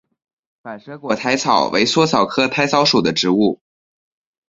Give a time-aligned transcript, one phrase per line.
[0.63, 3.61] 反折果薹草为莎草科薹草属的植物。